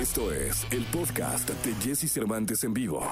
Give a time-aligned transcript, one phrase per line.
[0.00, 3.06] Esto es el podcast de Jesse Cervantes en vivo.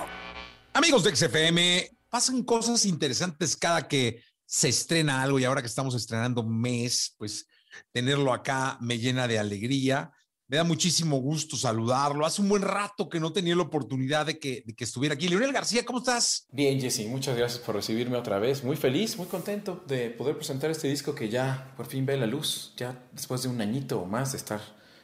[0.72, 5.94] Amigos de XFM, pasan cosas interesantes cada que se estrena algo y ahora que estamos
[5.94, 7.46] estrenando mes, pues
[7.92, 10.10] tenerlo acá me llena de alegría.
[10.46, 12.24] Me da muchísimo gusto saludarlo.
[12.24, 15.28] Hace un buen rato que no tenía la oportunidad de que, de que estuviera aquí.
[15.28, 16.46] Leonel García, ¿cómo estás?
[16.50, 18.64] Bien, Jesse, muchas gracias por recibirme otra vez.
[18.64, 22.26] Muy feliz, muy contento de poder presentar este disco que ya por fin ve la
[22.26, 24.62] luz, ya después de un añito o más de estar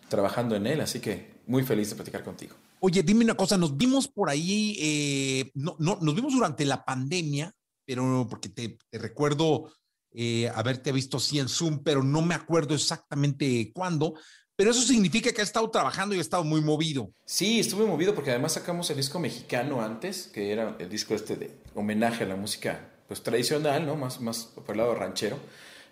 [0.08, 0.80] trabajando en él.
[0.80, 2.54] Así que muy feliz de platicar contigo.
[2.80, 6.84] Oye, dime una cosa, nos vimos por ahí, eh, no, no, nos vimos durante la
[6.84, 7.52] pandemia,
[7.84, 9.72] pero porque te, te recuerdo
[10.16, 14.14] eh, haberte visto así en Zoom, pero no me acuerdo exactamente cuándo.
[14.56, 17.10] Pero eso significa que ha estado trabajando y ha estado muy movido.
[17.24, 21.34] Sí, estuve movido porque además sacamos el disco mexicano antes, que era el disco este
[21.34, 23.96] de homenaje a la música pues tradicional, ¿no?
[23.96, 25.38] Más, más por el lado ranchero.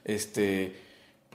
[0.05, 0.77] Este,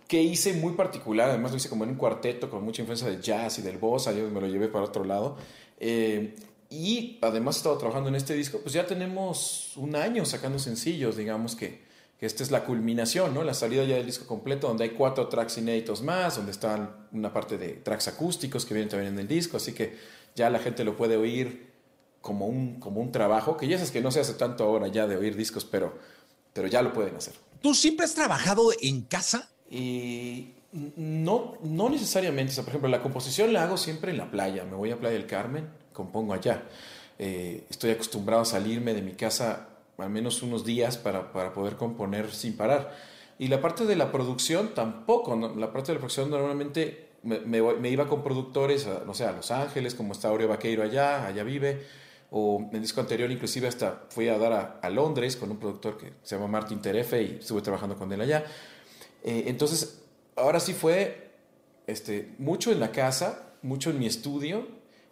[0.07, 3.21] que hice muy particular, además lo hice como en un cuarteto con mucha influencia del
[3.21, 5.38] jazz y del bossa, yo me lo llevé para otro lado.
[5.80, 6.35] Eh,
[6.70, 11.16] y además he estado trabajando en este disco, pues ya tenemos un año sacando sencillos,
[11.16, 11.88] digamos que
[12.19, 13.44] que esta es la culminación, ¿no?
[13.44, 17.31] La salida ya del disco completo, donde hay cuatro tracks inéditos más, donde están una
[17.31, 19.97] parte de tracks acústicos que vienen también en el disco, así que
[20.36, 21.71] ya la gente lo puede oír
[22.21, 25.05] como un, como un trabajo, que ya sabes que no se hace tanto ahora ya
[25.05, 25.97] de oír discos, pero,
[26.53, 27.36] pero ya lo pueden hacer.
[27.61, 29.49] ¿Tú siempre has trabajado en casa?
[29.70, 34.30] Y no, no necesariamente, o sea, por ejemplo, la composición la hago siempre en la
[34.30, 36.64] playa, me voy a Playa del Carmen, compongo allá.
[37.20, 41.76] Eh, estoy acostumbrado a salirme de mi casa al menos unos días para, para, poder
[41.76, 42.95] componer sin parar.
[43.40, 47.62] Y la parte de la producción tampoco, la parte de la producción normalmente me, me,
[47.62, 51.26] me, iba con productores, a, no sé, a Los Ángeles, como está Aureo Vaqueiro allá,
[51.26, 51.84] allá vive,
[52.30, 55.58] o en el disco anterior inclusive hasta fui a dar a, a, Londres con un
[55.58, 58.44] productor que se llama Martin Terefe y estuve trabajando con él allá.
[59.23, 60.02] Eh, entonces,
[60.36, 61.32] ahora sí fue
[61.88, 64.68] este, mucho en la casa, mucho en mi estudio,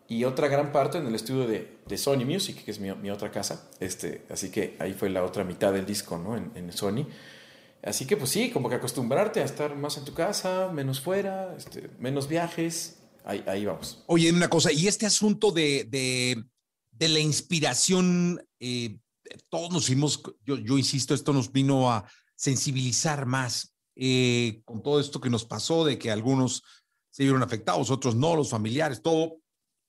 [0.07, 3.09] y otra gran parte en el estudio de, de Sony Music, que es mi, mi,
[3.09, 3.69] otra casa.
[3.79, 6.37] Este, así que ahí fue la otra mitad del disco, ¿no?
[6.37, 7.07] En, en, Sony.
[7.81, 11.55] Así que pues sí, como que acostumbrarte a estar más en tu casa, menos fuera,
[11.57, 12.97] este, menos viajes.
[13.23, 14.03] Ahí, ahí, vamos.
[14.05, 16.43] Oye, una cosa, y este asunto de, de,
[16.91, 18.97] de la inspiración, eh,
[19.49, 24.99] todos nos fuimos, yo, yo, insisto, esto nos vino a sensibilizar más eh, con todo
[24.99, 26.63] esto que nos pasó, de que algunos
[27.11, 29.37] se vieron afectados, otros no, los familiares, todo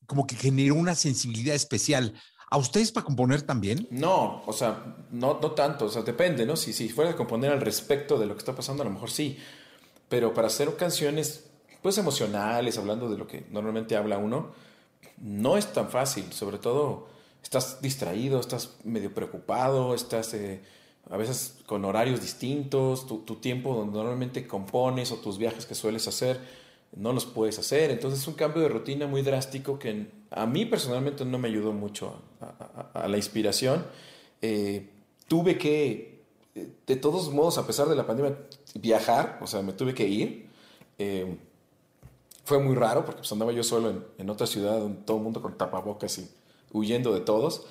[0.06, 2.14] como que generó una sensibilidad especial.
[2.48, 3.88] ¿A ustedes para componer también?
[3.90, 6.54] No, o sea, no, no tanto, o sea, depende, ¿no?
[6.54, 9.10] Si, si fuera a componer al respecto de lo que está pasando, a lo mejor
[9.10, 9.36] sí,
[10.08, 11.50] pero para hacer canciones,
[11.82, 14.52] pues emocionales, hablando de lo que normalmente habla uno,
[15.18, 17.08] no es tan fácil, sobre todo
[17.42, 20.62] estás distraído, estás medio preocupado, estás eh,
[21.10, 25.74] a veces con horarios distintos, tu, tu tiempo donde normalmente compones o tus viajes que
[25.74, 26.40] sueles hacer,
[26.96, 27.90] no los puedes hacer.
[27.90, 31.72] Entonces es un cambio de rutina muy drástico que a mí personalmente no me ayudó
[31.72, 33.84] mucho a, a, a la inspiración.
[34.42, 34.90] Eh,
[35.28, 36.22] tuve que,
[36.54, 38.36] de todos modos, a pesar de la pandemia,
[38.74, 40.48] viajar, o sea, me tuve que ir.
[40.98, 41.36] Eh,
[42.44, 45.22] fue muy raro porque pues, andaba yo solo en, en, otra ciudad, donde todo el
[45.22, 46.28] mundo con tapabocas y
[46.72, 47.66] huyendo de todos,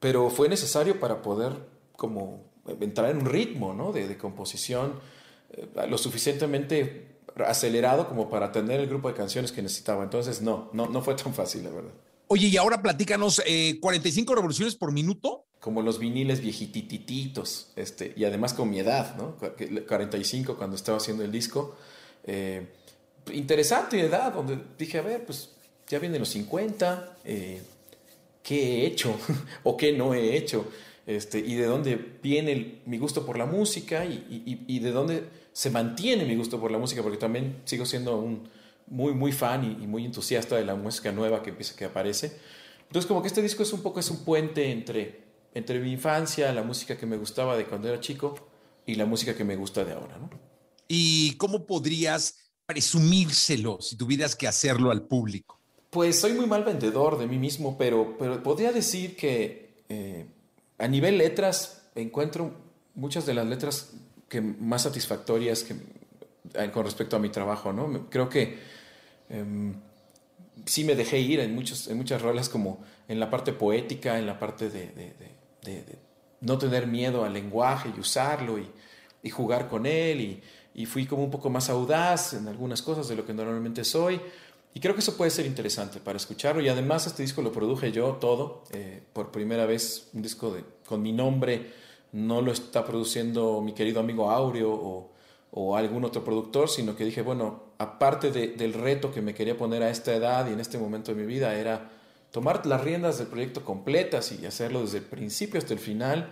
[0.00, 1.52] pero fue necesario para poder
[1.96, 2.42] como
[2.80, 3.92] entrar en un ritmo ¿no?
[3.92, 5.00] de, de composición
[5.50, 10.04] eh, lo suficientemente acelerado como para tener el grupo de canciones que necesitaba.
[10.04, 11.92] Entonces, no, no, no fue tan fácil, la verdad.
[12.28, 15.46] Oye, y ahora platícanos, eh, 45 revoluciones por minuto.
[15.60, 19.36] Como los viniles viejitititos, este, y además con mi edad, ¿no?
[19.86, 21.76] 45 cuando estaba haciendo el disco.
[22.24, 22.66] Eh,
[23.32, 25.50] interesante edad, donde dije, a ver, pues
[25.88, 27.62] ya vienen los 50, eh,
[28.42, 29.16] ¿qué he hecho
[29.64, 30.66] o qué no he hecho?
[31.08, 34.90] Este, y de dónde viene el, mi gusto por la música y, y, y, de
[34.90, 35.24] dónde
[35.54, 38.46] se mantiene mi gusto por la música, porque también sigo siendo un
[38.88, 42.36] muy, muy fan y, y, muy entusiasta de la música nueva que empieza, que aparece.
[42.82, 45.22] Entonces, como que este disco es un poco, es un puente entre,
[45.54, 48.34] entre mi infancia, la música que me gustaba de cuando era chico
[48.84, 50.28] y la música que me gusta de ahora, ¿no?
[50.88, 55.58] ¿Y cómo podrías presumírselo si tuvieras que hacerlo al público?
[55.88, 60.26] Pues soy muy mal vendedor de mí mismo, pero, pero podría decir que eh,
[60.78, 62.52] a nivel letras encuentro
[62.94, 63.92] muchas de las letras
[64.28, 65.74] que más satisfactorias que,
[66.54, 68.08] eh, con respecto a mi trabajo, ¿no?
[68.10, 68.58] Creo que
[69.28, 69.44] eh,
[70.66, 74.26] sí me dejé ir en, muchos, en muchas rolas como en la parte poética, en
[74.26, 74.88] la parte de,
[76.40, 78.70] no tener miedo al lenguaje y usarlo y,
[79.30, 80.42] jugar con él
[80.74, 84.20] y, fui como un poco más audaz en algunas cosas de lo que normalmente soy.
[84.74, 86.62] Y creo que eso puede ser interesante para escucharlo.
[86.62, 90.64] Y además este disco lo produje yo todo, eh, por primera vez, un disco de,
[90.86, 91.72] con mi nombre,
[92.12, 95.12] no lo está produciendo mi querido amigo Aureo o,
[95.50, 99.82] o algún otro productor, sino que dije, bueno, aparte del reto que me quería poner
[99.82, 101.90] a esta edad y en este momento de mi vida, era
[102.30, 106.30] tomar las riendas del proyecto completas y hacerlo desde el principio hasta el final,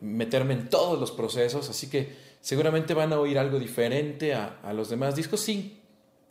[0.00, 4.88] meterme en todos los procesos, así que seguramente van a oír algo diferente a, los
[4.88, 5.81] demás discos, sí,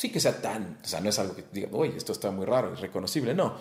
[0.02, 2.48] sí que sea tan, o sea, no es algo que diga, oye, esto está muy
[2.48, 3.54] raro, es reconocible, no,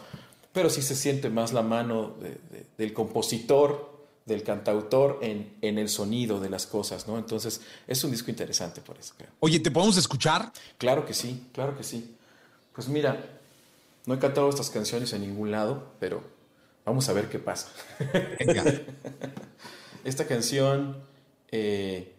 [0.54, 2.14] pero sí se siente más la mano
[2.78, 7.19] del compositor del cantautor en, en, el sonido de las cosas, ¿no?
[7.19, 9.28] Entonces, es un disco interesante por eso, creo.
[9.40, 10.50] Oye, ¿te podemos escuchar?
[10.78, 12.16] Claro que sí, claro que sí.
[12.75, 13.22] Pues mira,
[14.06, 16.22] no he cantado estas canciones en ningún lado, pero
[16.86, 17.69] vamos a ver qué pasa.
[20.04, 20.96] Esta canción
[21.50, 22.14] eh,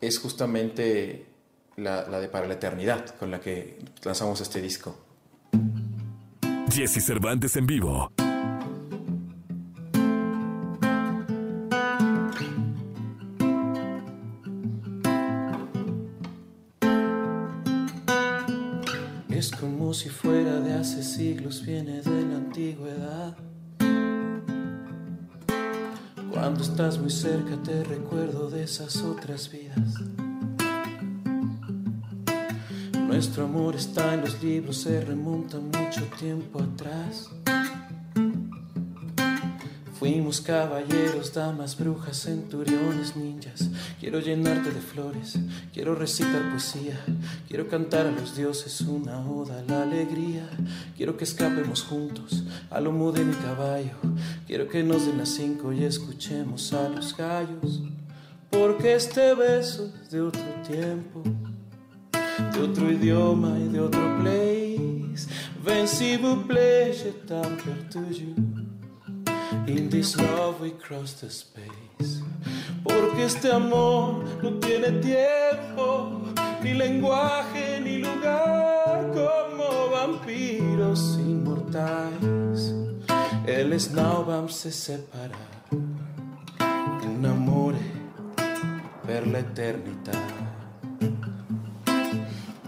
[0.00, 1.33] es justamente
[1.76, 4.98] la, la de Para la Eternidad, con la que lanzamos este disco.
[6.70, 8.10] Jesse Cervantes en vivo.
[19.94, 23.36] si fuera de hace siglos, viene de la antigüedad.
[26.32, 30.23] Cuando estás muy cerca te recuerdo de esas otras vidas.
[33.14, 37.30] Nuestro amor está en los libros, se remonta mucho tiempo atrás.
[39.96, 43.70] Fuimos caballeros, damas, brujas, centuriones, ninjas.
[44.00, 45.38] Quiero llenarte de flores,
[45.72, 46.98] quiero recitar poesía,
[47.46, 50.50] quiero cantar a los dioses una oda a la alegría.
[50.96, 53.94] Quiero que escapemos juntos al lomo de mi caballo.
[54.48, 57.80] Quiero que nos den las cinco y escuchemos a los gallos.
[58.50, 61.22] Porque este beso es de otro tiempo,
[62.52, 65.26] de otro idioma y de otro place.
[65.64, 67.12] Ven si vous plaît, je
[69.66, 72.22] In this love we cross the space.
[72.82, 76.22] Porque este amor no tiene tiempo,
[76.62, 82.74] ni lenguaje, ni lugar, como vampiros inmortales.
[83.46, 85.38] El Snaubam se separa
[87.06, 87.78] un amore
[89.06, 90.44] per la eternidad.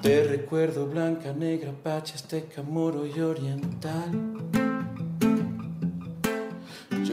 [0.06, 4.36] Te recuerdo blanca, negra, pacha, azteca, moro y oriental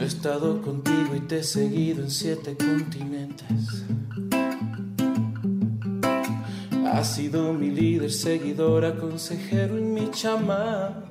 [0.04, 3.84] he estado contigo y te he seguido en siete continentes.
[6.92, 11.04] Has sido mi líder, seguidora, consejero y mi chamán.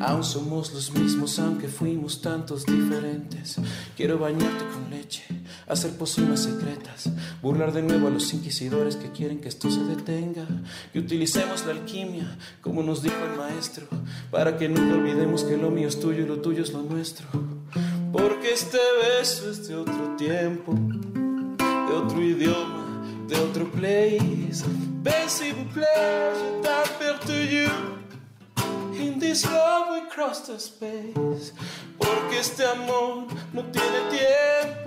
[0.00, 3.56] Aún somos los mismos, aunque fuimos tantos diferentes.
[3.96, 5.22] Quiero bañarte con leche,
[5.66, 7.10] hacer pociones secretas,
[7.42, 10.46] burlar de nuevo a los inquisidores que quieren que esto se detenga,
[10.92, 13.86] que utilicemos la alquimia, como nos dijo el maestro,
[14.30, 17.26] para que nunca olvidemos que lo mío es tuyo y lo tuyo es lo nuestro.
[18.12, 18.78] Porque este
[19.18, 20.74] beso es de otro tiempo,
[21.58, 24.64] de otro idioma, de otro place.
[25.02, 25.86] Ven, s'il vous plaît,
[27.26, 27.68] je you.
[28.98, 31.52] In this love we cross the space.
[31.98, 34.85] Porque este amor no tiene tiempo,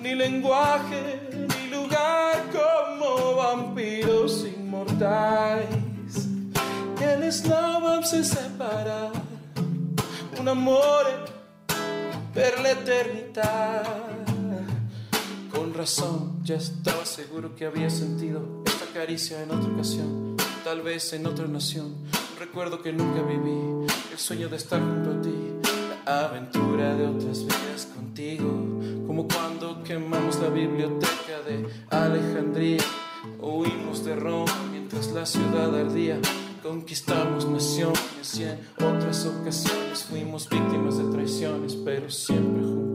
[0.00, 6.28] ni lenguaje, ni lugar como vampiros inmortales.
[7.00, 9.10] El snow se separa,
[10.38, 11.06] un amor
[12.34, 13.84] per la eternidad.
[15.50, 21.12] Con razón, ya estaba seguro que había sentido esta caricia en otra ocasión, tal vez
[21.12, 22.08] en otra nación
[22.38, 25.34] recuerdo que nunca viví el sueño de estar junto a ti,
[26.06, 28.77] la aventura de otras vidas contigo,
[29.18, 32.78] como cuando quemamos la biblioteca de Alejandría,
[33.40, 36.20] huimos de Roma mientras la ciudad ardía.
[36.62, 42.87] Conquistamos naciones y en otras ocasiones fuimos víctimas de traiciones, pero siempre junto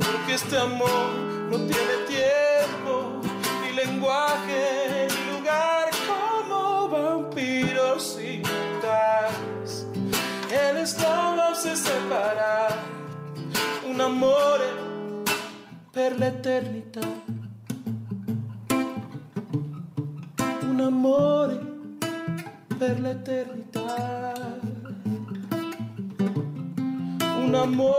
[0.00, 1.10] Porque este amor
[1.50, 3.20] no tiene tiempo,
[3.62, 9.86] ni lenguaje, ni lugar como vampiros y mortales.
[10.50, 12.68] El estado se separa,
[13.88, 14.60] un amor
[15.92, 17.26] per la eternidad.
[20.76, 21.58] un amore
[22.78, 24.55] per l'eternità.
[27.46, 27.94] Un amor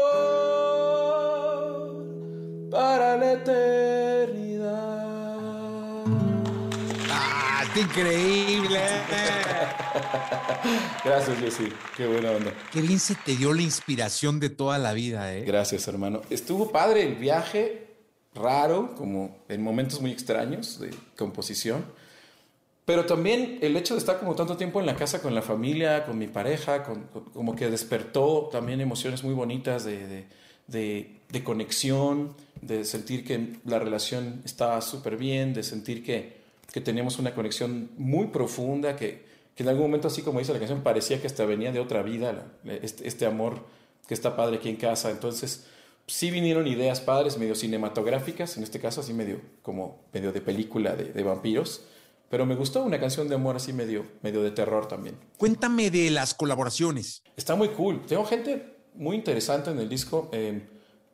[2.69, 4.75] para la eternidad.
[7.09, 8.81] ¡Ah, qué increíble!
[11.05, 11.71] Gracias, Jessy.
[11.95, 12.51] Qué buena onda.
[12.73, 15.45] Qué bien se te dio la inspiración de toda la vida, ¿eh?
[15.45, 16.23] Gracias, hermano.
[16.29, 17.87] Estuvo padre el viaje
[18.35, 21.85] raro, como en momentos muy extraños de composición.
[22.87, 26.05] Pero también el hecho de estar como tanto tiempo en la casa con la familia,
[26.05, 26.85] con mi pareja,
[27.33, 30.25] como que despertó también emociones muy bonitas de,
[30.67, 36.37] de, conexión, de sentir que la relación estaba súper bien, de sentir que,
[36.71, 39.21] que teníamos una conexión muy profunda, que,
[39.53, 42.03] que, en algún momento, así como dice la canción, parecía que hasta venía de otra
[42.03, 43.65] vida, este, este amor
[44.07, 45.11] que está padre aquí en casa.
[45.11, 45.65] Entonces,
[46.05, 50.95] sí vinieron ideas padres, medio cinematográficas, en este caso así medio como medio de película
[50.95, 51.81] de, de vampiros
[52.29, 55.15] pero me gustó una canción de amor así medio, medio de terror también.
[55.37, 57.23] Cuéntame de las colaboraciones.
[57.35, 58.05] Está muy cool.
[58.05, 60.29] Tengo gente muy interesante en el disco.
[60.31, 60.61] Eh,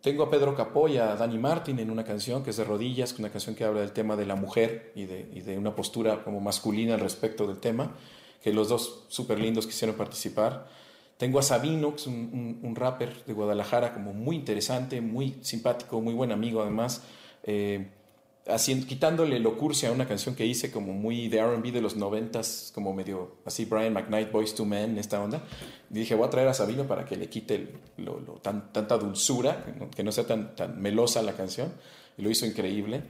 [0.02, 3.30] tengo a Pedro Capoy, a Dani Martin en una canción que es de rodillas, una
[3.30, 6.42] canción que habla del tema de la mujer y de, y de una postura como
[6.42, 7.96] masculina al respecto del tema,
[8.42, 10.68] que los dos súper lindos quisieron participar.
[11.18, 16.02] Tengo a Sabino, que es un, un, rapper de Guadalajara, como muy interesante, muy simpático,
[16.02, 17.04] muy buen amigo además.
[17.44, 17.88] Eh,
[18.48, 22.72] haciendo, quitándole locurcia a una canción que hice como muy de RB de los noventas,
[22.74, 25.44] como medio así Brian McKnight, Boys to Men, esta onda.
[25.90, 30.04] Dije, voy a traer a Sabino para que le quite lo, tan, tanta dulzura, que
[30.04, 31.74] no, sea tan, tan melosa la canción.
[32.18, 33.04] Y lo hizo increíble.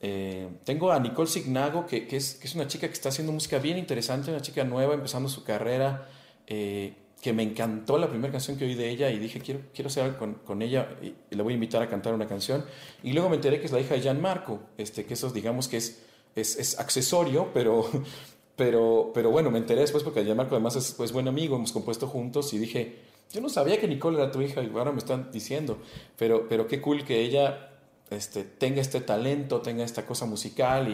[0.00, 3.32] Eh, tengo a Nicole Signago, que, que, es, que, es, una chica que está haciendo
[3.32, 6.08] música bien interesante, una chica nueva, empezando su carrera.
[6.46, 9.88] Eh, que me encantó la primera canción que oí de ella y dije, quiero, quiero
[9.88, 12.64] hacer algo con, con ella y, le voy a invitar a cantar una canción.
[13.02, 15.78] Y luego me enteré que es la hija de Gianmarco, este, que eso digamos que
[15.78, 16.02] es,
[16.36, 17.88] es, es accesorio, pero,
[18.56, 22.06] pero, pero bueno, me enteré después porque Gianmarco además es pues, buen amigo, hemos compuesto
[22.06, 22.98] juntos y dije,
[23.32, 25.78] yo no sabía que Nicole era tu hija y ahora me están diciendo,
[26.16, 27.70] pero, pero qué cool que ella
[28.10, 30.88] este, tenga este talento, tenga esta cosa musical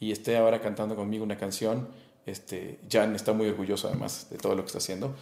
[0.00, 1.88] y, y esté ahora cantando conmigo una canción.
[2.26, 5.14] Este, Jan está muy orgulloso además de todo lo que está haciendo.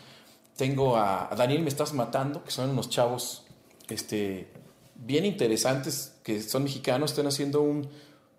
[0.56, 3.44] Tengo a, Daniel Me Estás Matando, que son unos chavos
[3.88, 4.48] este,
[4.94, 7.88] bien interesantes, que son mexicanos, están haciendo un,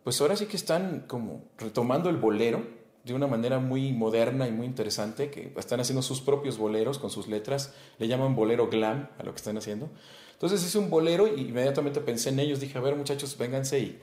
[0.03, 2.65] pues ahora sí que están como retomando el bolero
[3.03, 7.09] de una manera muy moderna y muy interesante, que están haciendo sus propios boleros con
[7.09, 9.89] sus letras, le llaman bolero glam a lo que están haciendo.
[10.33, 13.99] Entonces hice un bolero y inmediatamente pensé en ellos, dije, a ver muchachos, vénganse y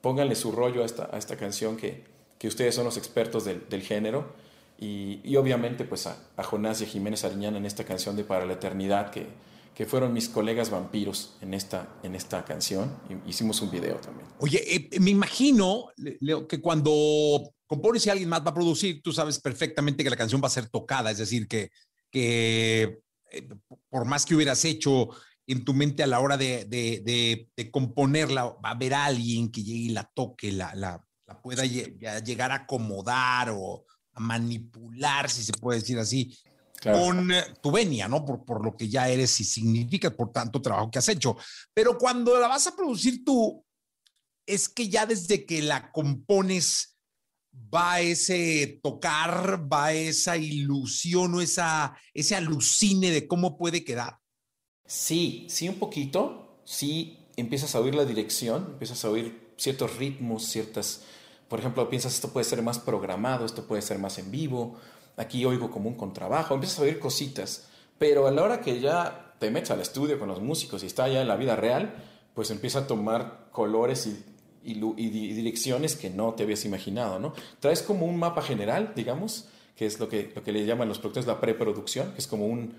[0.00, 2.04] pónganle su rollo a esta, a esta canción que,
[2.38, 4.45] que ustedes son los expertos del, del género
[4.78, 8.54] y, obviamente pues a, Jonás y a Jiménez Ariñana en esta canción de Para la
[8.54, 9.26] Eternidad, que,
[9.74, 12.94] que fueron mis colegas vampiros en esta, en esta canción.
[13.26, 14.28] Hicimos un video también.
[14.38, 19.12] Oye, eh, me imagino Leo, que cuando compones y alguien más va a producir, tú
[19.12, 21.70] sabes perfectamente que la canción va a ser tocada, es decir, que,
[22.10, 23.00] que
[23.32, 23.48] eh,
[23.88, 25.08] por más que hubieras hecho
[25.46, 29.62] en tu mente a la hora de, de, de, componerla, va a haber alguien que
[29.62, 33.84] llegue y la toque, la, la, la pueda llegar a acomodar o,
[34.16, 36.36] manipular, si se puede decir así,
[36.82, 38.24] con eh, tu venia, ¿no?
[38.24, 41.36] Por, por lo que ya eres y significa, por tanto trabajo que has hecho.
[41.72, 43.64] Pero cuando la vas a producir tú,
[44.46, 46.96] es que ya desde que la compones
[47.74, 54.18] va ese tocar, va esa ilusión o esa, ese alucine de cómo puede quedar.
[54.84, 56.62] Sí, sí, un poquito.
[56.64, 61.02] Sí, empiezas a oír la dirección, empiezas a oír ciertos ritmos, ciertas
[61.48, 64.76] por ejemplo, piensas esto puede ser más programado, esto puede ser más en vivo,
[65.16, 69.34] aquí oigo como un contrabajo, empiezas a oír cositas, pero a la hora que ya
[69.38, 71.94] te metes al estudio con los músicos y está ya en la vida real,
[72.34, 74.24] pues empieza a tomar colores y,
[74.62, 77.32] direcciones que no te habías imaginado, ¿no?
[77.60, 80.98] Traes como un mapa general, digamos, que es lo que, lo que le llaman los
[80.98, 82.74] productores la preproducción, que es como un,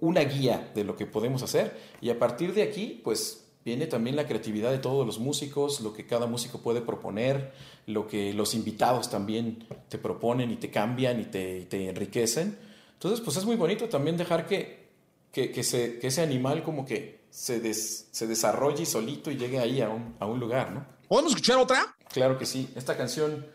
[0.00, 4.16] una guía de lo que podemos hacer, y a partir de aquí, pues viene también
[4.16, 7.52] la creatividad de todos los músicos, lo que cada músico puede proponer,
[7.86, 12.58] lo que los invitados también te proponen y te cambian y te, te enriquecen.
[12.94, 14.90] Entonces, pues es muy bonito también dejar que,
[15.32, 19.80] que, que, se, que ese animal como que se, se desarrolle solito y llegue ahí
[19.80, 20.86] a un, a un lugar, ¿no?
[21.08, 21.96] ¿Podemos escuchar otra?
[22.12, 22.68] Claro que sí.
[22.74, 23.46] Esta canción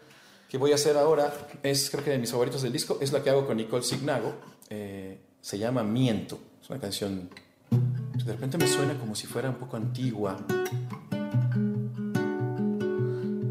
[0.50, 1.34] que voy a hacer ahora
[1.64, 4.36] es creo que de mis favoritos del disco, es la que hago con Nicole Signago,
[4.70, 7.30] eh, se llama Miento, es una canción
[8.28, 10.36] de repente me suena como si fuera un poco antigua.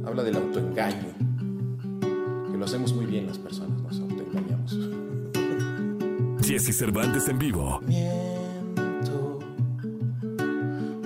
[0.04, 1.14] Habla del autoengaño,
[2.50, 4.78] que lo hacemos muy bien las personas, nos autoengañamos.
[6.44, 7.80] Jesse Cervantes en vivo.
[7.86, 9.38] Miento,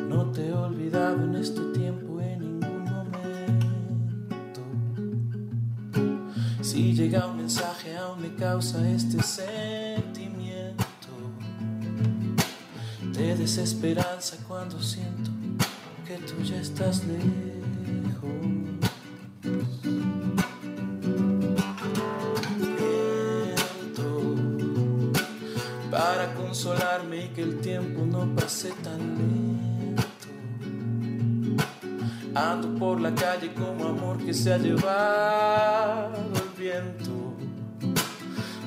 [0.08, 4.60] no te he olvidado en este tiempo en ningún momento.
[6.60, 9.99] Si llega un mensaje aún me causa este sentimiento
[13.20, 15.30] de desesperanza cuando siento
[16.06, 18.30] que tú ya estás lejos.
[23.44, 24.34] Miento
[25.90, 30.02] para consolarme y que el tiempo no pase tan lento.
[32.34, 37.34] Ando por la calle como amor que se ha llevado el viento.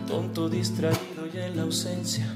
[0.07, 2.31] Tonto, distraído y en la ausencia,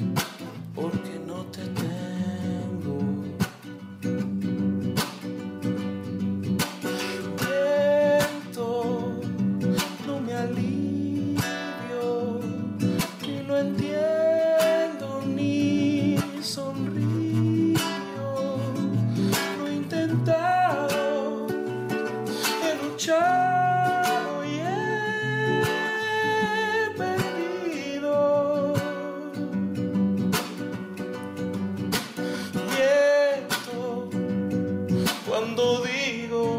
[35.48, 36.58] cuando digo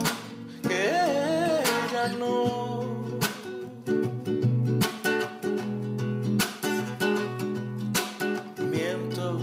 [0.66, 2.96] que ella no.
[8.70, 9.40] Miento.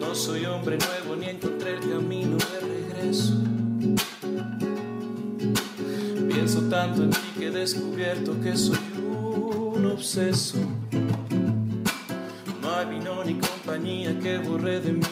[0.00, 3.34] No soy hombre nuevo ni encontré el camino de regreso.
[6.28, 10.58] Pienso tanto en ti que he descubierto que soy un obseso.
[12.60, 15.07] No hay vino ni compañía que borre de mí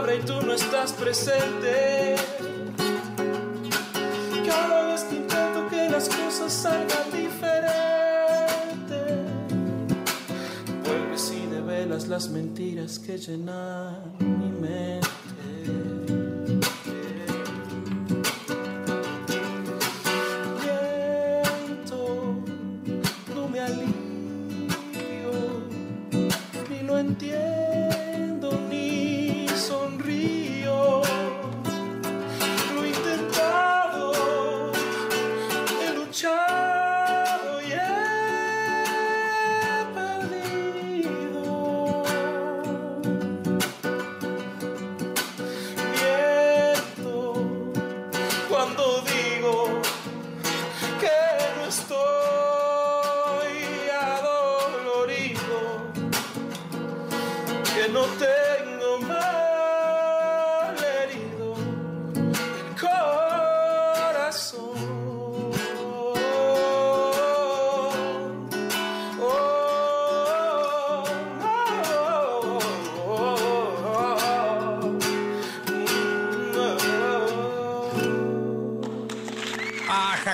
[0.00, 2.16] palabra y tú no estás presente.
[4.46, 7.50] Cada vez que intento que las cosas salgan diferentes.
[10.84, 13.99] Vuelves y develas las mentiras que llenan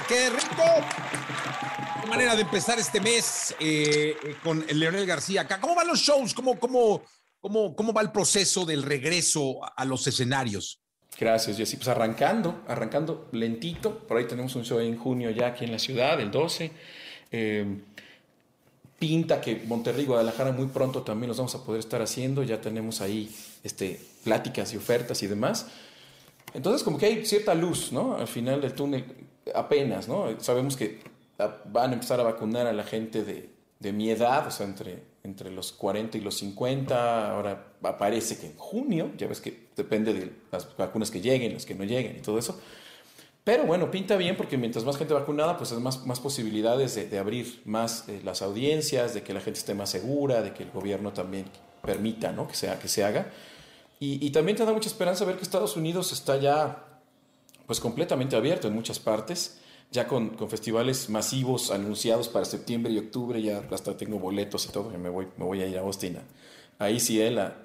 [0.08, 0.64] qué rico!
[2.02, 5.60] Qué manera de empezar este mes eh, con Leonel García acá.
[5.60, 6.34] ¿Cómo van los shows?
[6.34, 7.02] ¿Cómo, cómo,
[7.40, 10.80] cómo, ¿Cómo va el proceso del regreso a los escenarios?
[11.18, 11.76] Gracias, Jessy.
[11.76, 13.98] Pues arrancando, arrancando lentito.
[13.98, 16.70] Por ahí tenemos un show en junio ya aquí en la ciudad, el 12.
[17.32, 17.80] Eh,
[18.98, 22.42] pinta que Monterrey y Guadalajara muy pronto también los vamos a poder estar haciendo.
[22.42, 25.66] Ya tenemos ahí este, pláticas y ofertas y demás.
[26.54, 28.16] Entonces, como que hay cierta luz, ¿no?
[28.16, 29.04] Al final del túnel,
[29.54, 30.38] apenas, ¿no?
[30.40, 31.00] Sabemos que
[31.38, 34.66] ah, van a empezar a vacunar a la gente de, de mi edad, o sea,
[34.66, 37.32] entre, entre los 40 y los 50.
[37.32, 41.66] Ahora parece que en junio, ya ves que depende de las vacunas que lleguen, las
[41.66, 42.58] que no lleguen y todo eso.
[43.44, 47.06] Pero bueno, pinta bien porque mientras más gente vacunada, pues hay más, más posibilidades de,
[47.08, 50.64] de abrir más eh, las audiencias, de que la gente esté más segura, de que
[50.64, 51.44] el gobierno también
[51.80, 52.48] permita ¿no?
[52.48, 53.30] que, sea, que se haga.
[54.00, 56.85] Y, y, también te da mucha esperanza ver que Estados Unidos está ya
[57.66, 59.58] pues completamente abierto en muchas partes,
[59.90, 64.72] ya con, con festivales masivos anunciados para septiembre y octubre, ya hasta tengo boletos y
[64.72, 66.18] todo, que me voy, me voy a ir a Austin.
[66.78, 67.56] A, sí, él a,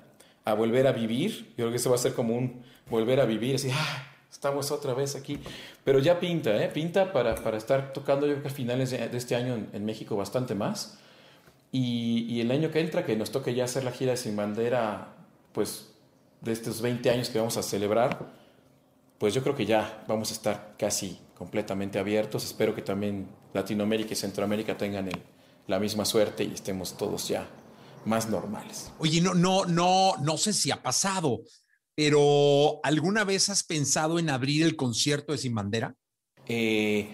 [0.46, 1.50] a, volver a vivir.
[1.50, 4.08] Yo creo que eso va a ser como un volver a vivir, así, ¡ah!
[4.32, 5.40] estamos otra vez aquí.
[5.84, 6.70] Pero ya pinta, ¿eh?
[6.70, 9.86] Pinta para, para estar tocando yo creo que a finales de, este año en, en,
[9.86, 10.98] México bastante más.
[11.72, 14.36] Y, y, el año que entra, que nos toque ya hacer la gira de Sin
[14.36, 15.14] Bandera,
[15.54, 15.92] pues
[16.42, 18.41] de estos 20 años que vamos a celebrar,
[19.22, 22.44] pues yo creo que ya vamos a estar casi completamente abiertos.
[22.44, 25.22] Espero que también Latinoamérica y Centroamérica tengan el,
[25.68, 27.48] la misma suerte y estemos todos ya
[28.06, 28.92] más normales.
[28.98, 31.42] Oye, no, no, no, no sé si ha pasado,
[31.94, 35.94] pero ¿alguna vez has pensado en abrir el concierto de Sin Bandera?
[36.48, 37.08] Eh,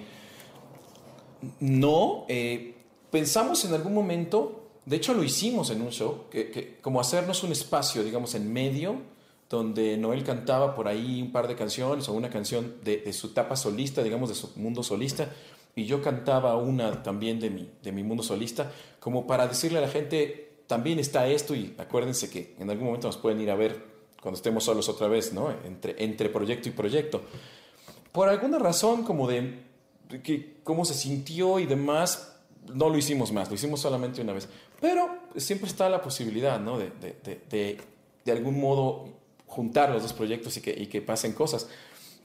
[1.60, 6.80] no, eh, pensamos en algún momento, de hecho lo hicimos en un show, que, que,
[6.80, 9.17] como hacernos un espacio, digamos, en medio,
[9.50, 13.28] donde Noel cantaba por ahí un par de canciones o una canción de, de su
[13.28, 15.30] etapa solista, digamos, de su mundo solista,
[15.76, 19.82] y yo cantaba una también de mi, de mi mundo solista, como para decirle a
[19.82, 23.56] la gente, también está esto, y acuérdense que en algún momento nos pueden ir a
[23.56, 23.86] ver
[24.22, 25.52] cuando estemos solos otra vez, ¿no?
[25.66, 27.22] Entre, entre proyecto y proyecto.
[28.12, 29.60] Por alguna razón como de
[30.24, 32.36] que, cómo se sintió y demás,
[32.74, 34.50] no lo hicimos más, lo hicimos solamente una vez.
[34.82, 36.78] Pero siempre está la posibilidad, ¿no?
[36.78, 37.78] De, de, de,
[38.26, 39.17] de algún modo
[39.48, 41.68] juntar los dos proyectos y que, y que pasen cosas.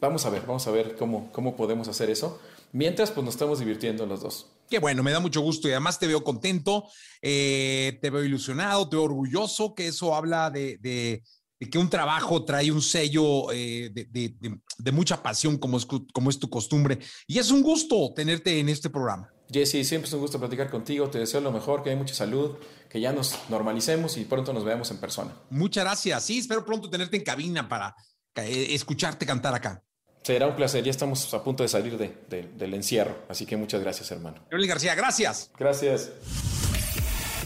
[0.01, 2.41] Vamos a ver, vamos a ver cómo, cómo podemos hacer eso.
[2.73, 4.47] Mientras, pues nos estamos divirtiendo los dos.
[4.69, 6.89] Qué bueno, me da mucho gusto y además te veo contento,
[7.21, 11.23] eh, te veo ilusionado, te veo orgulloso, que eso habla de, de,
[11.61, 14.35] de que un trabajo trae un sello eh, de,
[14.79, 16.99] de, mucha pasión, como es, como es tu costumbre.
[17.27, 19.31] Y es un gusto tenerte en este programa.
[19.53, 21.11] Jesse, siempre es un gusto platicar contigo.
[21.11, 22.57] Te deseo lo mejor, que haya mucha salud,
[22.89, 25.33] que ya nos normalicemos y pronto nos veamos en persona.
[25.51, 26.25] Muchas gracias.
[26.25, 27.95] Sí, espero pronto tenerte en cabina para
[28.37, 29.83] eh, escucharte cantar acá.
[30.23, 30.85] Será un placer.
[30.85, 33.25] Ya estamos a punto de salir de, de, del encierro.
[33.29, 34.47] Así que muchas gracias, hermano.
[34.51, 35.51] Leonel García, gracias.
[35.59, 36.11] Gracias.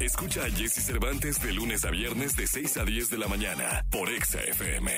[0.01, 3.85] Escucha a Jesse Cervantes de lunes a viernes de 6 a 10 de la mañana
[3.90, 4.92] por Exa FM.